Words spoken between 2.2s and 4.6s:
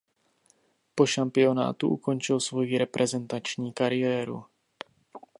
svojí reprezentační kariéru.